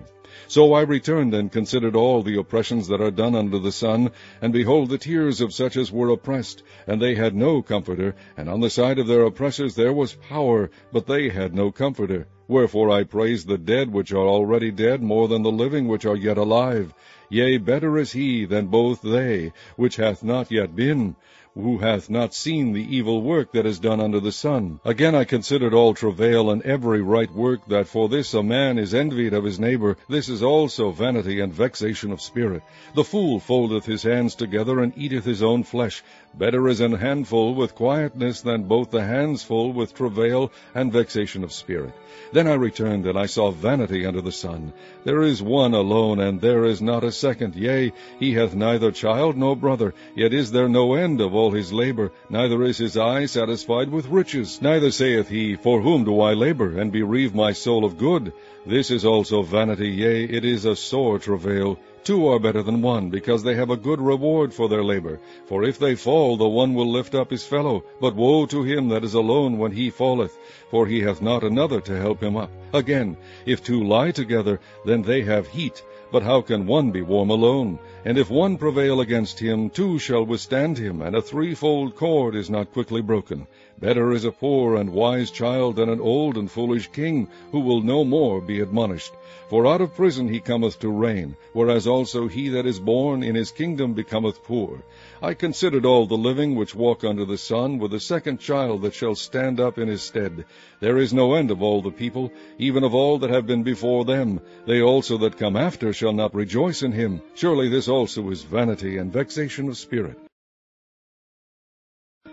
so 0.48 0.74
I 0.74 0.82
returned 0.82 1.34
and 1.34 1.52
considered 1.52 1.96
all 1.96 2.22
the 2.22 2.38
oppressions 2.38 2.88
that 2.88 3.02
are 3.02 3.12
done 3.12 3.36
under 3.36 3.60
the 3.60 3.72
sun, 3.72 4.12
and 4.42 4.54
behold 4.54 4.90
the 4.90 4.98
tears 4.98 5.42
of 5.42 5.54
such 5.54 5.78
as 5.78 5.92
were 5.92 6.10
oppressed, 6.10 6.64
and 6.86 7.02
they 7.02 7.16
had 7.16 7.36
no 7.36 7.62
comforter, 7.62 8.16
and 8.38 8.48
on 8.50 8.60
the 8.60 8.70
side 8.70 9.00
of 9.00 9.08
their 9.08 9.24
oppressors 9.24 9.76
there 9.76 9.94
was 9.94 10.14
power, 10.14 10.70
but 10.92 11.08
they 11.08 11.30
had 11.30 11.54
no 11.54 11.72
comforter. 11.72 12.28
Wherefore 12.48 12.90
I 12.90 13.04
praise 13.04 13.46
the 13.46 13.58
dead 13.58 13.92
which 13.92 14.14
are 14.14 14.28
already 14.28 14.72
dead 14.72 15.02
more 15.04 15.28
than 15.28 15.44
the 15.44 15.52
living 15.52 15.88
which 15.88 16.06
are 16.06 16.16
yet 16.16 16.38
alive. 16.38 16.94
Yea, 17.30 17.58
better 17.58 17.98
is 17.98 18.14
he 18.14 18.46
than 18.46 18.68
both 18.68 19.02
they, 19.02 19.52
which 19.76 19.98
hath 19.98 20.24
not 20.24 20.50
yet 20.50 20.76
been 20.76 21.16
who 21.62 21.80
hath 21.80 22.10
not 22.10 22.34
seen 22.34 22.74
the 22.74 22.96
evil 22.96 23.22
work 23.22 23.52
that 23.52 23.66
is 23.66 23.80
done 23.80 24.00
under 24.00 24.20
the 24.20 24.32
sun. 24.32 24.80
Again 24.86 25.16
I 25.16 25.24
considered 25.24 25.74
all 25.74 25.94
travail 25.94 26.52
and 26.52 26.62
every 26.62 27.02
right 27.02 27.32
work, 27.32 27.68
that 27.68 27.88
for 27.88 28.08
this 28.08 28.34
a 28.34 28.44
man 28.44 28.78
is 28.78 28.94
envied 28.94 29.34
of 29.34 29.44
his 29.44 29.60
neighbor. 29.60 29.98
This 30.08 30.30
is 30.30 30.44
also 30.44 30.92
vanity 30.92 31.40
and 31.40 31.54
vexation 31.54 32.12
of 32.12 32.22
spirit. 32.22 32.64
The 32.94 33.04
fool 33.04 33.40
foldeth 33.40 33.86
his 33.86 34.04
hands 34.04 34.36
together, 34.36 34.80
and 34.80 34.98
eateth 34.98 35.26
his 35.26 35.42
own 35.42 35.64
flesh. 35.64 36.04
Better 36.38 36.68
is 36.68 36.82
an 36.82 36.94
handful 36.94 37.56
with 37.56 37.74
quietness 37.74 38.42
than 38.42 38.64
both 38.64 38.92
the 38.92 39.04
hands 39.04 39.42
full 39.42 39.74
with 39.74 39.96
travail 39.96 40.52
and 40.76 40.94
vexation 40.94 41.44
of 41.44 41.52
spirit. 41.52 41.94
Then 42.32 42.46
I 42.46 42.54
returned, 42.54 43.08
and 43.08 43.18
I 43.18 43.26
saw 43.26 43.50
vanity 43.50 44.06
under 44.06 44.22
the 44.22 44.32
sun. 44.32 44.72
There 45.04 45.24
is 45.24 45.42
one 45.42 45.74
alone, 45.74 46.20
and 46.20 46.40
there 46.40 46.66
is 46.66 46.80
not 46.80 47.04
a 47.04 47.12
second. 47.12 47.56
Yea, 47.56 47.92
he 48.20 48.34
hath 48.34 48.54
neither 48.54 48.92
child 48.92 49.36
nor 49.36 49.56
brother, 49.56 49.96
yet 50.16 50.32
is 50.32 50.52
there 50.52 50.70
no 50.70 50.94
end 50.94 51.22
of 51.22 51.34
all 51.34 51.50
his 51.50 51.74
labor, 51.74 52.12
neither 52.30 52.64
is 52.64 52.78
his 52.78 52.98
eye 52.98 53.26
satisfied 53.26 53.90
with 53.90 54.08
riches. 54.08 54.62
Neither 54.62 54.92
saith 54.92 55.30
he, 55.30 55.56
For 55.56 55.82
whom 55.82 56.04
do 56.04 56.22
I 56.22 56.34
labor, 56.34 56.80
and 56.80 56.92
bereave 56.92 57.34
my 57.34 57.54
soul 57.54 57.84
of 57.84 57.98
good? 57.98 58.32
This 58.64 58.92
is 58.92 59.06
also 59.06 59.42
vanity, 59.42 59.90
yea, 59.90 60.26
it 60.26 60.46
is 60.46 60.66
a 60.66 60.76
sore 60.76 61.18
travail. 61.18 61.80
Two 62.08 62.26
are 62.28 62.40
better 62.40 62.64
than 62.64 62.82
one, 62.82 63.10
because 63.10 63.44
they 63.44 63.56
have 63.56 63.70
a 63.70 63.76
good 63.76 64.00
reward 64.00 64.54
for 64.54 64.70
their 64.70 64.82
labor. 64.82 65.20
For 65.46 65.66
if 65.66 65.78
they 65.78 65.94
fall, 65.94 66.38
the 66.38 66.48
one 66.48 66.74
will 66.74 66.90
lift 66.90 67.14
up 67.14 67.30
his 67.32 67.46
fellow. 67.46 67.84
But 68.00 68.16
woe 68.16 68.46
to 68.46 68.64
him 68.64 68.88
that 68.88 69.04
is 69.04 69.14
alone 69.14 69.58
when 69.58 69.74
he 69.74 69.90
falleth, 69.90 70.38
for 70.72 70.88
he 70.88 71.02
hath 71.02 71.22
not 71.22 71.44
another 71.44 71.82
to 71.82 72.00
help 72.00 72.24
him 72.24 72.38
up. 72.38 72.50
Again, 72.72 73.18
if 73.46 73.62
two 73.62 73.84
lie 73.84 74.12
together, 74.12 74.62
then 74.86 75.02
they 75.02 75.22
have 75.24 75.50
heat. 75.50 75.84
But 76.12 76.24
how 76.24 76.42
can 76.42 76.66
one 76.66 76.92
be 76.92 77.02
warm 77.02 77.30
alone? 77.30 77.80
And 78.06 78.18
if 78.18 78.30
one 78.30 78.58
prevail 78.58 79.02
against 79.02 79.40
him, 79.40 79.70
two 79.70 80.00
shall 80.00 80.26
withstand 80.26 80.78
him, 80.78 81.02
and 81.02 81.16
a 81.16 81.22
threefold 81.22 81.96
cord 81.96 82.36
is 82.36 82.50
not 82.50 82.72
quickly 82.72 83.02
broken. 83.02 83.48
Better 83.80 84.12
is 84.12 84.24
a 84.26 84.32
poor 84.32 84.76
and 84.76 84.92
wise 84.92 85.30
child 85.30 85.76
than 85.76 85.90
an 85.90 86.00
old 86.00 86.38
and 86.38 86.50
foolish 86.50 86.88
king, 86.88 87.28
who 87.52 87.60
will 87.60 87.82
no 87.82 88.04
more 88.04 88.42
be 88.42 88.62
admonished. 88.62 89.14
For 89.50 89.68
out 89.68 89.82
of 89.82 89.96
prison 89.96 90.28
he 90.28 90.40
cometh 90.40 90.80
to 90.80 90.90
reign, 90.90 91.36
whereas 91.54 91.86
also 91.86 92.28
he 92.28 92.50
that 92.50 92.66
is 92.66 92.80
born 92.80 93.22
in 93.22 93.36
his 93.36 93.52
kingdom 93.52 93.94
becometh 93.94 94.44
poor. 94.44 94.82
I 95.22 95.36
considered 95.36 95.86
all 95.86 96.06
the 96.06 96.18
living 96.18 96.56
which 96.56 96.74
walk 96.74 97.04
under 97.04 97.24
the 97.24 97.38
sun, 97.38 97.78
with 97.78 97.94
a 97.94 98.00
second 98.00 98.40
child 98.40 98.82
that 98.82 98.96
shall 98.96 99.16
stand 99.16 99.60
up 99.60 99.78
in 99.78 99.88
his 99.88 100.02
stead. 100.02 100.46
There 100.80 100.98
is 100.98 101.14
no 101.14 101.36
end 101.36 101.52
of 101.52 101.62
all 101.62 101.82
the 101.82 101.92
people, 101.92 102.32
even 102.58 102.84
of 102.84 102.96
all 102.96 103.20
that 103.20 103.30
have 103.30 103.46
been 103.46 103.64
before 103.64 104.06
them. 104.06 104.42
They 104.66 104.82
also 104.82 105.18
that 105.20 105.38
come 105.38 105.56
after 105.56 105.94
shall 105.98 106.14
not 106.14 106.36
rejoice 106.36 106.84
in 106.84 106.92
him. 106.92 107.22
Surely 107.34 107.68
this 107.70 107.88
also 107.88 108.30
is 108.30 108.44
vanity 108.44 108.98
and 108.98 109.12
vexation 109.12 109.68
of 109.68 109.78
spirit. 109.78 110.18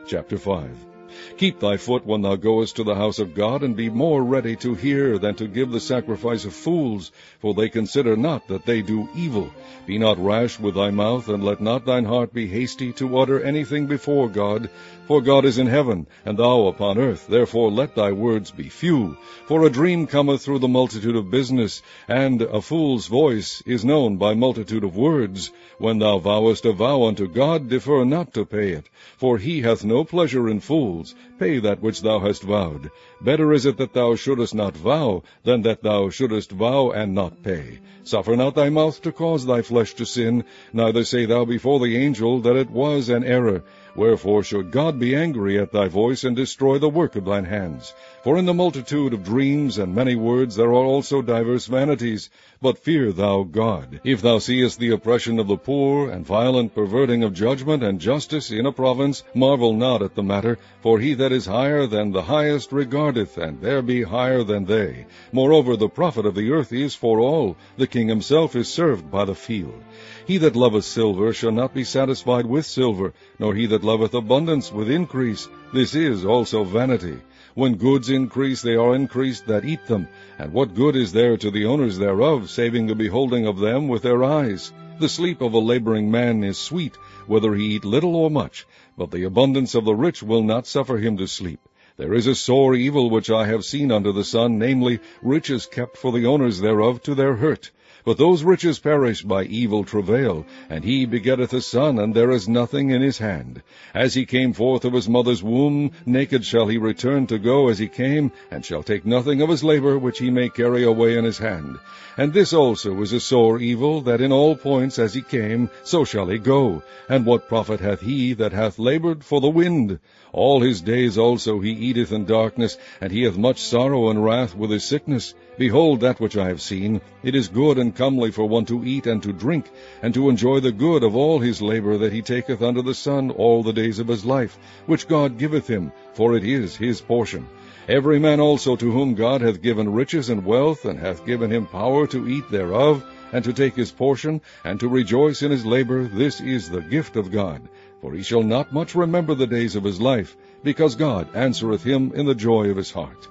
Chapter 0.07 0.37
5 0.37 0.94
Keep 1.37 1.61
thy 1.61 1.77
foot 1.77 2.07
when 2.07 2.23
thou 2.23 2.37
goest 2.37 2.77
to 2.77 2.85
the 2.85 2.95
house 2.95 3.19
of 3.19 3.35
God, 3.35 3.63
and 3.63 3.77
be 3.77 3.91
more 3.91 4.23
ready 4.23 4.57
to 4.57 4.75
hear 4.75 5.19
than 5.19 5.35
to 5.35 5.49
give 5.49 5.71
the 5.71 5.81
sacrifice 5.81 6.45
of 6.45 6.55
fools, 6.55 7.11
for 7.41 7.55
they 7.55 7.69
consider 7.69 8.17
not 8.17 8.47
that 8.49 8.65
they 8.65 8.83
do 8.83 9.09
evil. 9.17 9.51
Be 9.87 9.99
not 9.99 10.25
rash 10.25 10.61
with 10.61 10.77
thy 10.77 10.91
mouth, 10.91 11.29
and 11.29 11.45
let 11.45 11.61
not 11.61 11.85
thine 11.85 12.05
heart 12.05 12.33
be 12.33 12.47
hasty 12.47 12.93
to 12.95 13.19
utter 13.19 13.43
anything 13.43 13.87
before 13.87 14.29
God, 14.29 14.71
for 15.07 15.21
God 15.21 15.45
is 15.45 15.59
in 15.59 15.67
heaven, 15.67 16.07
and 16.25 16.39
thou 16.39 16.67
upon 16.69 16.99
earth. 16.99 17.27
Therefore 17.27 17.71
let 17.71 17.95
thy 17.95 18.13
words 18.13 18.51
be 18.51 18.69
few. 18.69 19.17
For 19.47 19.67
a 19.67 19.71
dream 19.71 20.07
cometh 20.07 20.43
through 20.43 20.61
the 20.61 20.69
multitude 20.69 21.17
of 21.17 21.31
business, 21.31 21.83
and 22.09 22.41
a 22.41 22.63
fool's 22.63 23.09
voice 23.09 23.63
is 23.67 23.85
known 23.85 24.17
by 24.17 24.35
multitude 24.35 24.85
of 24.85 24.97
words. 24.97 25.51
When 25.79 25.99
thou 25.99 26.19
vowest 26.21 26.65
a 26.65 26.73
vow 26.73 27.05
unto 27.05 27.27
God, 27.27 27.69
defer 27.69 28.05
not 28.05 28.33
to 28.35 28.47
pay 28.47 28.71
it. 28.71 28.89
For 29.19 29.37
he 29.37 29.63
hath 29.63 29.85
no 29.85 30.05
pleasure 30.05 30.49
in 30.49 30.61
fools. 30.61 31.04
Pay 31.39 31.59
that 31.59 31.83
which 31.83 32.03
thou 32.03 32.21
hast 32.21 32.45
vowed. 32.45 32.91
Better 33.21 33.53
is 33.53 33.67
it 33.67 33.77
that 33.79 33.93
thou 33.93 34.15
shouldest 34.15 34.55
not 34.55 34.77
vow, 34.77 35.25
than 35.43 35.63
that 35.63 35.83
thou 35.83 36.09
shouldest 36.09 36.53
vow 36.53 36.91
and 36.93 37.15
not 37.15 37.43
pay. 37.43 37.81
Suffer 38.05 38.37
not 38.37 38.55
thy 38.55 38.71
mouth 38.71 39.03
to 39.03 39.11
cause 39.13 39.45
thy 39.45 39.63
flesh 39.63 39.95
to 39.95 40.07
sin, 40.07 40.45
neither 40.73 41.05
say 41.05 41.27
thou 41.27 41.45
before 41.45 41.81
the 41.81 41.97
angel 41.97 42.41
that 42.41 42.55
it 42.55 42.71
was 42.71 43.09
an 43.09 43.25
error. 43.25 43.65
Wherefore 43.97 44.43
should 44.43 44.71
God 44.71 44.99
be 44.99 45.15
angry 45.15 45.59
at 45.59 45.73
thy 45.73 45.89
voice, 45.89 46.25
and 46.25 46.37
destroy 46.37 46.79
the 46.79 46.89
work 46.89 47.17
of 47.17 47.25
thine 47.25 47.45
hands? 47.45 47.95
For 48.23 48.37
in 48.39 48.45
the 48.45 48.55
multitude 48.55 49.13
of 49.13 49.25
dreams 49.25 49.79
and 49.79 49.95
many 49.95 50.17
words 50.17 50.57
there 50.57 50.71
are 50.71 50.85
also 50.85 51.23
divers 51.23 51.67
vanities. 51.67 52.29
But 52.65 52.79
fear 52.79 53.13
thou 53.13 53.43
God. 53.43 54.01
If 54.05 54.23
thou 54.23 54.39
seest 54.39 54.79
the 54.79 54.93
oppression 54.93 55.39
of 55.39 55.49
the 55.49 55.59
poor, 55.59 56.09
and 56.09 56.25
violent 56.25 56.75
perverting 56.75 57.23
of 57.23 57.35
judgment 57.35 57.83
and 57.83 58.01
justice 58.01 58.51
in 58.51 58.65
a 58.65 58.73
province, 58.73 59.23
marvel 59.35 59.75
not 59.75 60.01
at 60.01 60.15
the 60.15 60.23
matter, 60.23 60.57
for 60.81 60.99
he 60.99 61.13
that 61.13 61.31
is 61.31 61.45
higher 61.45 61.87
than 61.87 62.11
the 62.11 62.23
highest 62.23 62.73
regardeth, 62.73 63.37
and 63.37 63.61
there 63.61 63.83
be 63.83 64.03
higher 64.03 64.43
than 64.43 64.65
they. 64.65 65.05
Moreover, 65.31 65.77
the 65.77 65.91
profit 65.91 66.25
of 66.25 66.35
the 66.35 66.53
earth 66.53 66.73
is 66.73 66.95
for 66.95 67.21
all. 67.21 67.55
The 67.77 67.87
king 67.87 68.09
himself 68.09 68.57
is 68.57 68.67
served 68.67 69.11
by 69.11 69.27
the 69.27 69.35
field. 69.35 69.83
He 70.27 70.39
that 70.39 70.57
loveth 70.57 70.87
silver 70.87 71.35
shall 71.35 71.53
not 71.53 71.75
be 71.75 71.85
satisfied 71.85 72.47
with 72.47 72.65
silver, 72.65 73.13
nor 73.39 73.55
he 73.55 73.67
that 73.67 73.85
loveth 73.85 74.15
abundance 74.15 74.73
with 74.73 74.91
increase. 74.91 75.47
This 75.75 75.95
is 75.95 76.25
also 76.25 76.65
vanity. 76.65 77.19
When 77.55 77.77
goods 77.77 78.11
increase, 78.11 78.63
they 78.63 78.75
are 78.75 78.97
increased 78.97 79.47
that 79.47 79.65
eat 79.65 79.87
them. 79.87 80.09
And 80.41 80.53
what 80.53 80.75
good 80.75 80.97
is 80.97 81.13
there 81.13 81.37
to 81.37 81.53
the 81.53 81.67
owners 81.67 81.99
thereof, 81.99 82.51
saving 82.51 82.89
the 82.89 82.97
beholding 82.97 83.47
of 83.47 83.61
them 83.61 83.87
with 83.87 84.03
their 84.03 84.25
eyes? 84.25 84.73
The 84.99 85.09
sleep 85.09 85.41
of 85.41 85.55
a 85.55 85.61
laboring 85.61 86.11
man 86.11 86.43
is 86.43 86.59
sweet, 86.59 86.97
whether 87.29 87.55
he 87.55 87.77
eat 87.77 87.85
little 87.85 88.17
or 88.17 88.29
much, 88.29 88.67
but 88.99 89.13
the 89.13 89.23
abundance 89.23 89.77
of 89.77 89.85
the 89.85 89.95
rich 89.95 90.21
will 90.21 90.43
not 90.43 90.67
suffer 90.67 90.99
him 90.99 91.17
to 91.19 91.29
sleep. 91.29 91.61
There 91.97 92.15
is 92.15 92.27
a 92.27 92.35
sore 92.35 92.75
evil 92.75 93.09
which 93.09 93.31
I 93.31 93.47
have 93.47 93.65
seen 93.65 93.93
under 93.93 94.11
the 94.11 94.25
sun, 94.25 94.59
namely, 94.59 94.99
riches 95.23 95.67
kept 95.67 95.97
for 95.97 96.11
the 96.11 96.27
owners 96.27 96.61
thereof 96.61 97.03
to 97.03 97.15
their 97.15 97.37
hurt. 97.37 97.71
But 98.05 98.19
those 98.19 98.45
riches 98.45 98.79
perish 98.79 99.23
by 99.23 99.45
evil 99.45 99.83
travail, 99.83 100.45
and 100.69 100.85
he 100.85 101.07
begetteth 101.07 101.55
a 101.55 101.63
son, 101.63 101.99
and 101.99 102.15
there 102.15 102.31
is 102.31 102.47
nothing 102.47 102.91
in 102.91 103.01
his 103.01 103.17
hand. 103.17 103.63
As 103.95 104.13
he 104.13 104.27
came 104.27 104.53
forth 104.53 104.85
of 104.85 104.93
his 104.93 105.09
mother's 105.09 105.43
womb, 105.43 105.91
naked 106.05 106.45
shall 106.45 106.67
he 106.67 106.77
return 106.77 107.27
to 107.29 107.39
go 107.39 107.69
as 107.69 107.79
he 107.79 107.89
came, 107.89 108.31
and 108.51 108.63
shall 108.63 108.83
take 108.83 109.07
nothing 109.07 109.41
of 109.41 109.49
his 109.49 109.65
labor 109.65 109.99
which 109.99 110.19
he 110.19 110.31
may 110.31 110.51
carry 110.51 110.85
away 110.85 111.17
in 111.17 111.25
his 111.25 111.39
hand. 111.39 111.79
And 112.19 112.35
this 112.35 112.53
also 112.53 113.01
is 113.01 113.15
a 113.15 113.21
sore 113.21 113.59
evil, 113.59 114.03
that 114.03 114.21
in 114.21 114.33
all 114.33 114.55
points 114.55 114.99
as 114.99 115.15
he 115.15 115.23
came, 115.23 115.71
so 115.83 116.05
shall 116.05 116.27
he 116.27 116.39
go. 116.39 116.83
And 117.09 117.25
what 117.25 117.49
profit 117.49 117.81
hath 117.81 118.03
he 118.03 118.35
that 118.35 118.53
hath 118.53 118.79
labored 118.79 119.25
for 119.25 119.41
the 119.41 119.49
wind? 119.49 119.99
All 120.31 120.61
his 120.61 120.83
days 120.83 121.17
also 121.17 121.61
he 121.61 121.71
eateth 121.71 122.13
in 122.13 122.27
darkness, 122.27 122.77
and 123.01 123.11
he 123.11 123.23
hath 123.23 123.39
much 123.39 123.61
sorrow 123.61 124.11
and 124.11 124.23
wrath 124.23 124.55
with 124.55 124.71
his 124.71 124.85
sickness. 124.85 125.33
Behold 125.57 126.01
that 126.01 126.19
which 126.19 126.37
I 126.37 126.49
have 126.49 126.61
seen. 126.61 127.01
It 127.23 127.35
is 127.35 127.49
good 127.49 127.79
and 127.79 127.95
comely 127.95 128.33
for 128.33 128.45
one 128.45 128.65
to 128.67 128.85
eat 128.85 129.07
and 129.07 129.23
to 129.23 129.33
drink, 129.33 129.71
and 130.03 130.13
to 130.15 130.29
enjoy 130.29 130.61
the 130.61 130.73
good 130.73 131.05
of 131.05 131.15
all 131.15 131.39
his 131.39 131.63
labor 131.63 131.97
that 131.99 132.13
he 132.13 132.23
taketh 132.23 132.61
under 132.61 132.83
the 132.83 132.95
sun 132.95 133.31
all 133.31 133.63
the 133.63 133.73
days 133.73 134.01
of 134.01 134.09
his 134.09 134.25
life, 134.25 134.59
which 134.87 135.07
God 135.07 135.39
giveth 135.39 135.69
him, 135.69 135.93
for 136.15 136.37
it 136.37 136.43
is 136.45 136.77
his 136.77 137.01
portion. 137.01 137.47
Every 137.89 138.19
man 138.19 138.41
also 138.41 138.75
to 138.77 138.91
whom 138.91 139.15
God 139.15 139.43
hath 139.43 139.63
given 139.63 139.93
riches 139.93 140.29
and 140.29 140.45
wealth, 140.45 140.87
and 140.87 140.99
hath 140.99 141.27
given 141.27 141.53
him 141.53 141.67
power 141.67 142.07
to 142.09 142.29
eat 142.29 142.51
thereof, 142.51 143.05
and 143.33 143.45
to 143.45 143.53
take 143.53 143.77
his 143.77 143.93
portion, 143.93 144.41
and 144.65 144.81
to 144.81 144.89
rejoice 144.89 145.43
in 145.43 145.51
his 145.51 145.67
labor, 145.67 146.05
this 146.05 146.41
is 146.41 146.69
the 146.69 146.81
gift 146.81 147.15
of 147.15 147.31
God. 147.31 147.63
For 148.01 148.13
he 148.13 148.23
shall 148.23 148.43
not 148.43 148.73
much 148.73 148.95
remember 148.95 149.35
the 149.35 149.47
days 149.47 149.77
of 149.77 149.85
his 149.85 150.01
life, 150.01 150.37
because 150.63 150.95
God 150.95 151.29
answereth 151.35 151.85
him 151.85 152.13
in 152.15 152.27
the 152.27 152.35
joy 152.35 152.71
of 152.71 152.77
his 152.77 152.91
heart. 152.91 153.29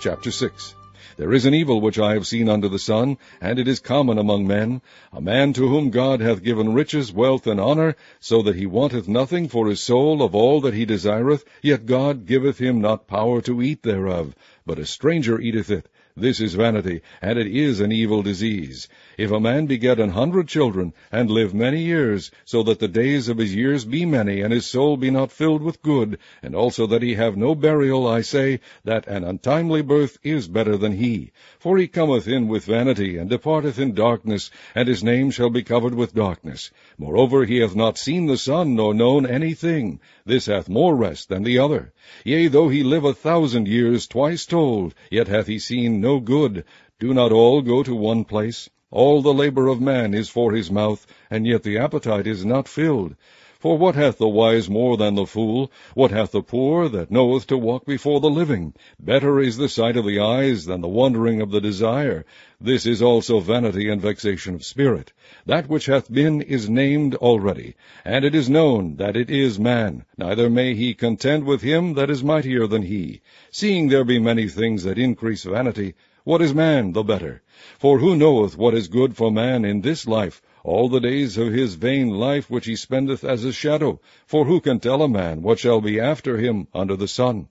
Chapter 0.00 0.30
6 0.30 0.74
There 1.16 1.32
is 1.32 1.46
an 1.46 1.54
evil 1.54 1.80
which 1.80 1.98
I 1.98 2.14
have 2.14 2.26
seen 2.26 2.48
under 2.48 2.68
the 2.68 2.78
sun, 2.78 3.16
and 3.40 3.58
it 3.58 3.68
is 3.68 3.78
common 3.78 4.18
among 4.18 4.46
men, 4.46 4.82
a 5.12 5.20
man 5.20 5.52
to 5.54 5.68
whom 5.68 5.90
God 5.90 6.20
hath 6.20 6.42
given 6.42 6.74
riches, 6.74 7.12
wealth, 7.12 7.46
and 7.46 7.60
honour, 7.60 7.96
so 8.20 8.42
that 8.42 8.56
he 8.56 8.66
wanteth 8.66 9.08
nothing 9.08 9.48
for 9.48 9.68
his 9.68 9.80
soul 9.80 10.22
of 10.22 10.34
all 10.34 10.60
that 10.62 10.74
he 10.74 10.84
desireth, 10.84 11.44
yet 11.62 11.86
God 11.86 12.26
giveth 12.26 12.58
him 12.58 12.80
not 12.80 13.06
power 13.06 13.40
to 13.42 13.62
eat 13.62 13.82
thereof, 13.82 14.34
but 14.66 14.78
a 14.78 14.84
stranger 14.84 15.40
eateth 15.40 15.70
it. 15.70 15.88
This 16.16 16.40
is 16.40 16.54
vanity, 16.54 17.00
and 17.20 17.40
it 17.40 17.48
is 17.48 17.80
an 17.80 17.90
evil 17.90 18.22
disease. 18.22 18.88
If 19.18 19.32
a 19.32 19.40
man 19.40 19.66
beget 19.66 19.98
an 19.98 20.10
hundred 20.10 20.46
children, 20.46 20.92
and 21.10 21.28
live 21.28 21.52
many 21.52 21.82
years, 21.82 22.30
so 22.44 22.62
that 22.62 22.78
the 22.78 22.86
days 22.86 23.28
of 23.28 23.38
his 23.38 23.52
years 23.52 23.84
be 23.84 24.04
many, 24.04 24.40
and 24.40 24.52
his 24.52 24.64
soul 24.64 24.96
be 24.96 25.10
not 25.10 25.32
filled 25.32 25.60
with 25.60 25.82
good, 25.82 26.18
and 26.40 26.54
also 26.54 26.86
that 26.86 27.02
he 27.02 27.14
have 27.14 27.36
no 27.36 27.56
burial, 27.56 28.06
I 28.06 28.20
say, 28.20 28.60
that 28.84 29.08
an 29.08 29.24
untimely 29.24 29.82
birth 29.82 30.16
is 30.22 30.46
better 30.46 30.76
than 30.76 30.92
he. 30.92 31.32
For 31.58 31.78
he 31.78 31.88
cometh 31.88 32.28
in 32.28 32.46
with 32.46 32.64
vanity, 32.64 33.16
and 33.16 33.28
departeth 33.28 33.80
in 33.80 33.92
darkness, 33.92 34.52
and 34.72 34.86
his 34.86 35.02
name 35.02 35.32
shall 35.32 35.50
be 35.50 35.64
covered 35.64 35.96
with 35.96 36.14
darkness. 36.14 36.70
Moreover, 36.96 37.44
he 37.44 37.58
hath 37.58 37.74
not 37.74 37.98
seen 37.98 38.26
the 38.26 38.38
sun, 38.38 38.76
nor 38.76 38.94
known 38.94 39.26
anything. 39.26 39.98
This 40.24 40.46
hath 40.46 40.68
more 40.68 40.94
rest 40.94 41.28
than 41.28 41.42
the 41.42 41.58
other. 41.58 41.92
Yea, 42.24 42.46
though 42.46 42.68
he 42.68 42.84
live 42.84 43.04
a 43.04 43.14
thousand 43.14 43.66
years, 43.66 44.06
twice 44.06 44.46
told, 44.46 44.94
yet 45.10 45.26
hath 45.26 45.48
he 45.48 45.58
seen 45.58 46.03
no 46.04 46.20
good. 46.20 46.64
Do 47.00 47.14
not 47.14 47.32
all 47.32 47.62
go 47.62 47.82
to 47.82 47.94
one 47.94 48.24
place? 48.26 48.68
All 48.90 49.22
the 49.22 49.32
labor 49.32 49.68
of 49.68 49.80
man 49.80 50.12
is 50.12 50.28
for 50.28 50.52
his 50.52 50.70
mouth, 50.70 51.06
and 51.30 51.46
yet 51.46 51.62
the 51.62 51.78
appetite 51.78 52.26
is 52.26 52.44
not 52.44 52.68
filled. 52.68 53.16
For 53.64 53.78
what 53.78 53.94
hath 53.94 54.18
the 54.18 54.28
wise 54.28 54.68
more 54.68 54.98
than 54.98 55.14
the 55.14 55.24
fool? 55.24 55.72
What 55.94 56.10
hath 56.10 56.32
the 56.32 56.42
poor 56.42 56.86
that 56.90 57.10
knoweth 57.10 57.46
to 57.46 57.56
walk 57.56 57.86
before 57.86 58.20
the 58.20 58.28
living? 58.28 58.74
Better 59.00 59.40
is 59.40 59.56
the 59.56 59.70
sight 59.70 59.96
of 59.96 60.04
the 60.04 60.20
eyes 60.20 60.66
than 60.66 60.82
the 60.82 60.86
wandering 60.88 61.40
of 61.40 61.50
the 61.50 61.62
desire. 61.62 62.26
This 62.60 62.84
is 62.84 63.00
also 63.00 63.40
vanity 63.40 63.88
and 63.88 64.02
vexation 64.02 64.54
of 64.54 64.66
spirit. 64.66 65.14
That 65.46 65.66
which 65.66 65.86
hath 65.86 66.12
been 66.12 66.42
is 66.42 66.68
named 66.68 67.14
already, 67.14 67.74
and 68.04 68.22
it 68.22 68.34
is 68.34 68.50
known 68.50 68.96
that 68.96 69.16
it 69.16 69.30
is 69.30 69.58
man, 69.58 70.04
neither 70.18 70.50
may 70.50 70.74
he 70.74 70.92
contend 70.92 71.44
with 71.44 71.62
him 71.62 71.94
that 71.94 72.10
is 72.10 72.22
mightier 72.22 72.66
than 72.66 72.82
he. 72.82 73.22
Seeing 73.50 73.88
there 73.88 74.04
be 74.04 74.18
many 74.18 74.46
things 74.46 74.82
that 74.82 74.98
increase 74.98 75.44
vanity, 75.44 75.94
what 76.24 76.42
is 76.42 76.52
man 76.52 76.92
the 76.92 77.02
better? 77.02 77.40
For 77.78 77.98
who 77.98 78.14
knoweth 78.14 78.58
what 78.58 78.74
is 78.74 78.88
good 78.88 79.16
for 79.16 79.30
man 79.30 79.64
in 79.64 79.80
this 79.80 80.06
life, 80.06 80.42
all 80.64 80.88
the 80.88 81.00
days 81.00 81.38
of 81.38 81.52
his 81.52 81.74
vain 81.74 82.08
life 82.08 82.50
which 82.50 82.66
he 82.66 82.74
spendeth 82.74 83.22
as 83.22 83.44
a 83.44 83.52
shadow? 83.52 84.00
For 84.26 84.46
who 84.46 84.60
can 84.60 84.80
tell 84.80 85.02
a 85.02 85.08
man 85.08 85.42
what 85.42 85.58
shall 85.60 85.80
be 85.80 86.00
after 86.00 86.38
him 86.38 86.66
under 86.74 86.96
the 86.96 87.06
sun? 87.08 87.48